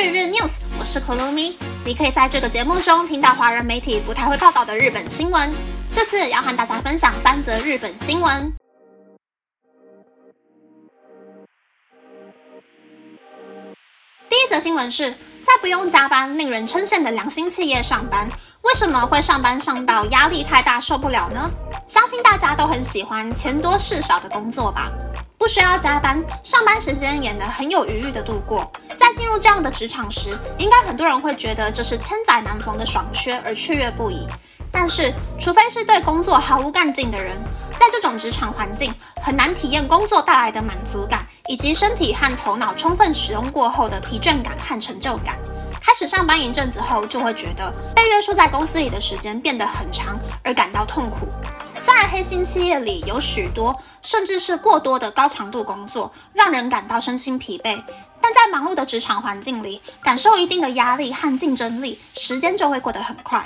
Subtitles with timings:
[0.00, 1.56] 日日 news，我是 Kurumi。
[1.84, 5.52] 你可以在这个节目中听到华人媒体不太会报道的日本新闻。
[5.92, 8.54] 这次要和大家分享三则日本新闻。
[14.30, 15.10] 第一则新闻是
[15.42, 18.30] 在不用加班、令人称羡的良心企业上班，
[18.62, 21.50] 为什么会上班上到压力太大受不了呢？
[21.88, 24.92] 相信大家都很喜欢钱多事少的工作吧。
[25.48, 28.70] 需要加班，上班时间也能很有余裕的度过。
[28.96, 34.28] 在进入这样的职场时，应该很多人会觉得这是千载难逢的爽缺而雀跃不已。
[34.70, 37.42] 但是，除非是对工作毫无干劲的人，
[37.80, 45.38] 在这种职场环境，很难体验工作带来的满足感，以及身体和头脑充分使用过后的疲倦感和成就感。
[45.80, 51.26] 开始上班一阵子后，就会觉得被约束在公司里的时间变得很长，而感到痛苦。
[51.80, 57.80] 虽然黑心企业里有许多，甚至是过多的高强度工作，让人感到身心疲惫，
[58.20, 63.42] 但在忙碌的职场环境里，感受一定的压力和竞争力，时间就会过得很快。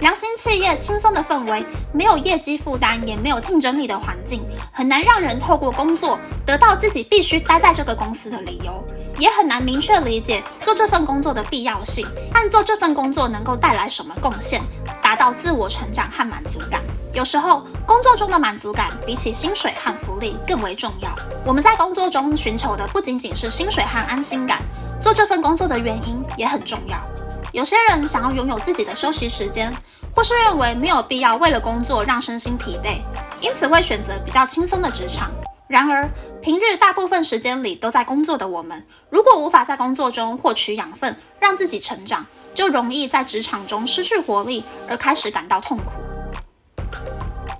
[0.00, 4.42] 良心企业轻松的氛围，没有业绩负担，也没有竞争力的环境，
[4.72, 8.84] 很难让人透过工作得到自己必须待在这个公司的理由，
[9.18, 14.62] 也很难明确理解做这份工作的必要性，和做这份工作能够带来什么贡献，
[15.08, 16.82] 达到自我成长和满足感。
[17.14, 21.08] 有时候，工作中的满足感比起薪水和福利更为重要。
[21.46, 24.60] 我们在工作中寻求的不仅仅是薪水和安心感，
[25.00, 26.98] 做这份工作的原因也很重要。
[27.52, 29.72] 有些人想要拥有自己的休息时间，
[30.14, 33.00] 或是认为没有必要为了工作让身心疲惫，
[33.40, 35.30] 因此会选择比较轻松的职场。
[35.68, 36.08] 然而，
[36.42, 45.92] 平日大部分时间里都在工作的我们，如果无法在工作中获取养分，让自己成长，就容易在职场中失去活力，而开始感到痛苦。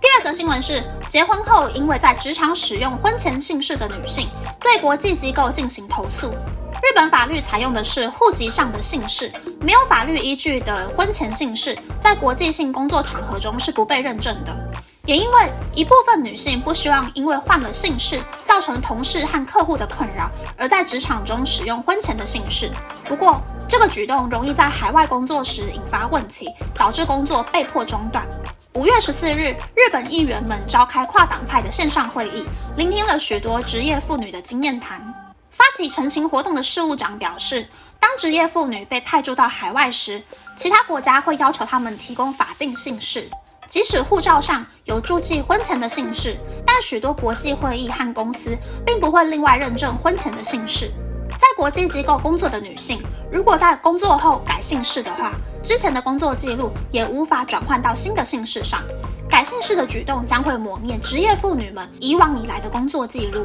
[0.00, 4.28] 第二则新闻是，结婚后因为在职场使用婚前姓氏的女性，
[4.60, 6.32] 对国际机构进行投诉。
[6.80, 14.67] 日本法律采用的是户籍上的姓氏，没有法律依据的婚前姓氏，在国际性工作场合中是不被认证的。
[15.08, 22.70] 也因为一部分女性不希望因为换了姓氏造成同事和客户的困扰，而在职场中使用婚前的姓氏。
[23.06, 28.28] 不过，这个举动容易在海外工作时引发问题，导致工作被迫中断。
[28.74, 32.44] 五月十四日，日本议员们召开跨党派的线上会议，
[32.76, 35.02] 聆听了许多职业妇女的经验谈。
[35.50, 37.66] 发起成行活动的事务长表示，
[37.98, 40.22] 当职业妇女被派驻到海外时，
[40.54, 43.30] 其他国家会要求他们提供法定姓氏。
[43.68, 46.34] 即使护照上有注记婚前的姓氏，
[46.64, 50.90] 但许多国际会议和公司并不会另外认证婚前的姓氏。
[51.32, 58.80] 在国际机构工作的女性，如果在工作后改姓氏的话，之前的工作记录也无法转换到新的姓氏上。
[59.28, 63.44] 改姓氏的举动将会抹灭职业妇女们以往以来的工作记录。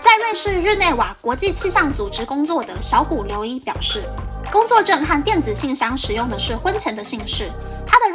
[0.00, 4.02] 在瑞士日内瓦国际气象组织工作的小谷留一表示，
[4.50, 7.50] 工作证和电子信箱使用的是婚前的姓氏。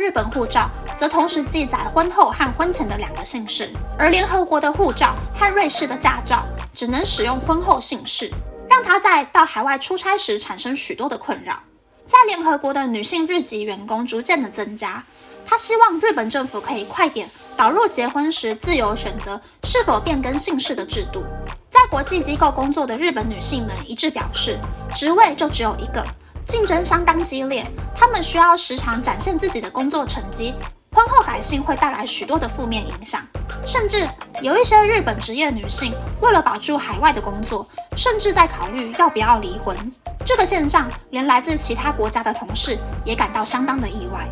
[0.03, 6.43] 日本护照则同时记载婚后和婚前的两个姓氏，而联合国的护照和瑞士的驾照
[6.73, 8.29] 只能使用婚后姓氏，
[8.69, 11.57] 让他在到海外出差时产生许多的困扰。
[12.05, 15.05] 在联合国的女性日籍员工逐渐的增加，
[15.45, 21.23] 他希望日本政府可以快点导入结婚时自由选择是否变更姓氏的制度。
[21.69, 24.59] 在国际机构工作的日本女性们一致表示，
[24.93, 26.05] 职位就只有一个。
[26.47, 27.65] 竞争相当激烈，
[27.95, 30.53] 他们需要时常展现自己的工作成绩。
[30.91, 33.21] 婚后改姓会带来许多的负面影响，
[33.65, 34.07] 甚至
[34.41, 37.67] 有一些日本职业女性为了保住海外的工作，
[37.97, 39.75] 甚至在考虑要不要离婚。
[40.23, 44.27] 这个现象连来自其他国家的同事也感到相当的意外。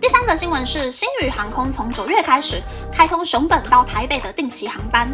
[0.00, 5.08] 第三则新闻是，新宇航空从九月开始开通熊本到台北的定期航班。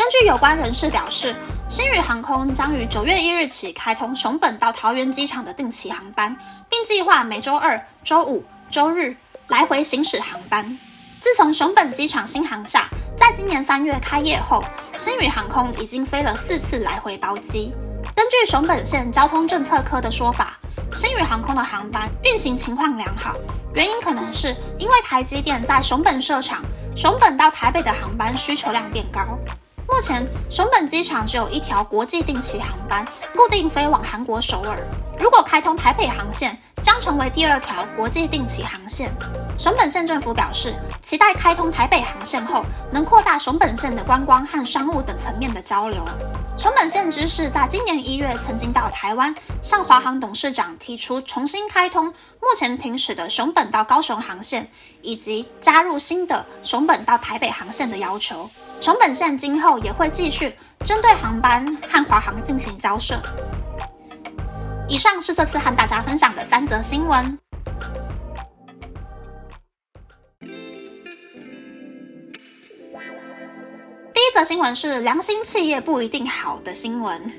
[0.00, 1.36] 根据有关人士表示，
[1.68, 6.34] 新宇航空将于九月一日起开通熊本到桃园机场的定期航班，
[6.70, 9.14] 并计划每周二、周五、周日
[9.48, 10.78] 来回行驶航班。
[11.20, 17.74] 自从熊本机场新航厦在今年三月开业后，新宇航空已经飞了四次来回包机。
[18.16, 20.58] 根据熊本县交通政策科的说法，
[20.94, 23.36] 新宇航空的航班运行情况良好。
[23.74, 26.64] 原因可能是因为台积电在熊本设厂，
[26.96, 29.38] 熊本到台北的航班需求量变高。
[29.90, 33.04] 目前熊本机场只有一条国际定期航班，
[33.34, 34.78] 固定飞往韩国首尔。
[35.18, 39.12] 如果开通台北航线，将成为第二条国际定期航线。
[39.58, 40.72] 熊本县政府表示，
[41.02, 46.02] 期待开通台北航线后，能扩大熊本县的观光和商务等层面的交流。
[46.56, 54.70] 熊本县知事在今年一月曾经到台湾，向华航董事长提出重新开通目前停驶的熊本到高雄航线，
[55.02, 58.48] 以及加入新的熊本到台北航线的要求。
[58.80, 60.56] 熊本县今后也会继续
[60.86, 63.20] 针对航班和华航进行交涉。
[64.88, 67.38] 以上是这次和大家分享的三则新闻。
[74.14, 77.30] 第一则新闻是良心企业不一定好的新闻。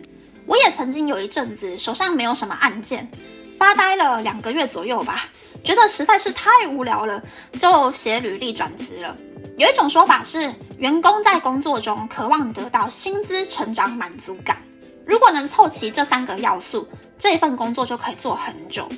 [0.46, 3.10] 我也曾经有一阵子手上没有什么案件，
[3.58, 5.26] 发呆了两个月左右吧，
[5.64, 7.22] 觉得实在是太无聊了，
[7.60, 9.18] 就写履历转职了。
[9.58, 14.58] 有一种说法是，员工在工作中渴望得到薪资、成长、满足感。
[15.06, 16.88] 如果能凑齐这三个要素，
[17.20, 18.90] 这份工作就可以做很久。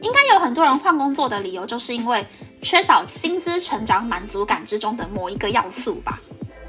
[0.00, 2.26] 应该有很多人换工作的理由，就是因为
[2.62, 6.18] 缺少薪资、成长、满足感之中的某一个要素吧。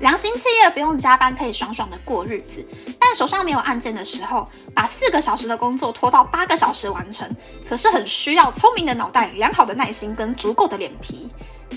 [0.02, 2.66] 良心企业不用加班，可以爽爽的过日子。
[3.00, 7.34] 但手上没有案件的时候，把四个小时的工作拖到八个小时完成，
[7.70, 11.30] 可是很需要聪明的脑袋、良好的耐心跟足够的脸皮，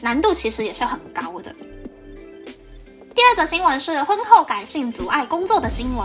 [0.03, 1.30] 难度其实也是很高。
[3.31, 6.05] 二则新闻是婚后改姓阻碍工作的新闻，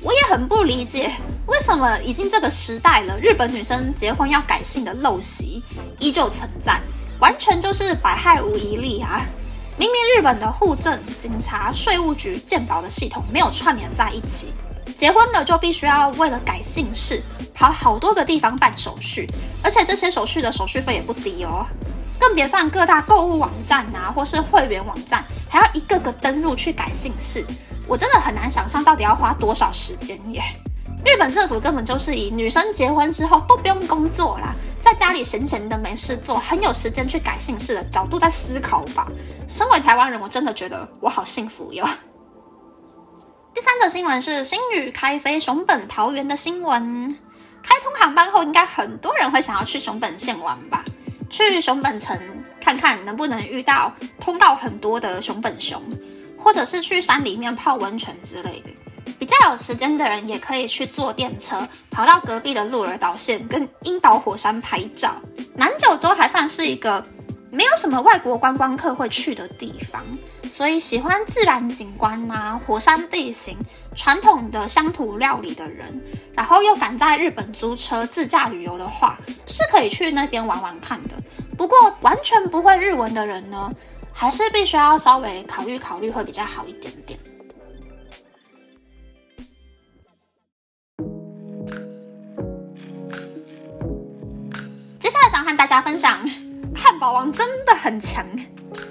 [0.00, 1.08] 我也很不理解，
[1.46, 5.62] 为什么已经这个时代了，日本女生结婚要改姓的陋习
[6.00, 6.80] 依旧存在，
[7.20, 9.20] 完全就是百害无一利啊！
[9.78, 14.52] 明明日本的户政、警察、税务局、鉴保的系统没有串联在一起，
[14.96, 17.22] 结婚了就必须要为了改姓氏
[17.54, 19.30] 跑好多个地方办手续，
[19.62, 21.64] 而且这些手续的手续费也不低哦，
[22.18, 25.24] 更别算各大购物网站啊，或是会员网站，
[25.54, 27.44] 还要一个个登录去改姓氏，
[27.86, 30.42] 我真的很难想象到底要花多少时间耶。
[31.06, 39.06] 日本政府根本就是以女生结婚之后都不用工作啦，在家里闲闲的没事做，很有时间去改姓氏的角度在思考吧。
[39.46, 41.88] 身为台湾人，我真的觉得我好幸福哟。
[43.54, 47.16] 第三则新闻是新宇开飞熊本桃园的新闻。
[47.62, 50.84] 开通航班后，应该很多人会想要去熊本县玩吧？
[51.30, 52.18] 去熊本城
[52.64, 55.82] 看看能不能遇到通道很多的熊本熊，
[56.38, 58.70] 或者是去山里面泡温泉之类的。
[59.18, 65.14] 比较有时间的人也可以去坐电车，跑到隔壁的鹿儿岛县跟樱岛火山拍照。
[65.54, 67.04] 南九州还算是一个。
[67.50, 70.04] 没有什么外国观光客会去的地方，
[70.50, 73.56] 所以喜欢自然景观呐、火山地形、
[73.94, 76.02] 传统的乡土料理的人，
[76.34, 81.14] 然后又敢在日本租车自驾旅游的话，是可以去那边玩玩看的。
[81.56, 83.70] 不过完全不会日文的人呢，
[84.12, 87.18] 还是必须要稍微考虑考虑会比较好一点点。
[94.98, 96.18] 接下来想和大家分享。
[96.76, 98.26] 汉堡王真的很强，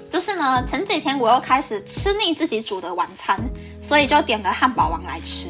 [0.08, 3.38] 就是呢，前几天我又开始吃腻自己煮的晚餐，
[3.82, 5.48] 所以就点了汉堡王来吃。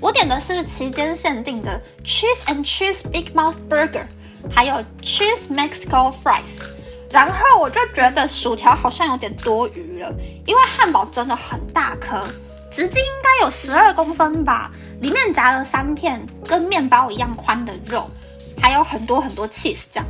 [0.00, 4.04] 我点的是期间限定的 Cheese and Cheese Big Mouth Burger，
[4.50, 6.62] 还有 Cheese Mexico Fries。
[7.10, 10.12] 然后我就觉得薯条好像有点多余了，
[10.44, 12.26] 因为汉堡真的很大颗，
[12.70, 14.70] 直径应该有十二公分吧，
[15.00, 18.10] 里面夹了三片跟面包一样宽的肉，
[18.60, 20.04] 还有很多很多 cheese 酱。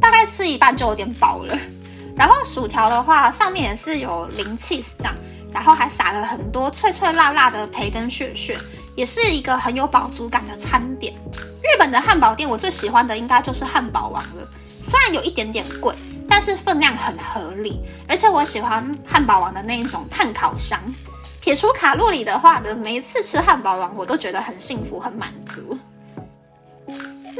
[0.00, 1.56] 大概吃一半就有点饱了，
[2.16, 5.14] 然后薯条的话，上面也是有淋 cheese 酱，
[5.52, 8.58] 然后还撒了很多脆脆辣辣的培根屑屑，
[8.96, 11.14] 也是一个很有饱足感的餐点。
[11.62, 14.48] 日本的汉堡店，我最喜欢的应该就是汉堡王了，
[14.82, 15.94] 虽然有一点点贵，
[16.28, 20.78] 但是分量很合理，而且我喜欢汉堡王的那一种碳烤香。
[21.40, 25.78] 撇除卡路里的话呢，每一次吃汉堡王，我都觉得很幸福、很满足。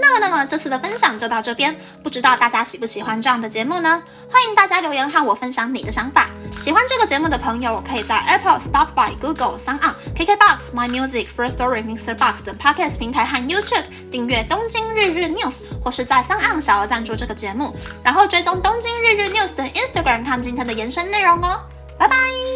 [0.03, 1.75] 那么，那么这次的分享就到这边。
[2.03, 4.03] 不知道大家喜不喜欢这样的节目呢？
[4.31, 6.29] 欢迎大家留言和我分享你的想法。
[6.59, 12.17] 喜欢这个节目的朋友，可以在 Apple、Spotify、Google、s o n KKBox、My Music、First Story、Mr.
[12.17, 21.61] Box 等 Podcast 平台和 YouTube 订阅《东京日日 News》，或是在 s o n 小额赞助这个节目，然后追踪《东京日日 News》的 Instagram 看今天的延伸内容哦。
[21.97, 22.52] 拜拜。